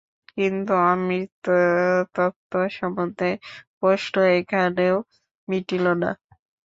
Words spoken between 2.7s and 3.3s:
সম্বন্ধে